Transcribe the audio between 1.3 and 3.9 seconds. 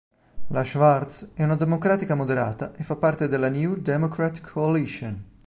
è una democratica moderata e fa parte della New